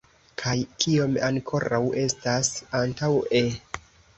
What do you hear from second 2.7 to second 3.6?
antaŭe!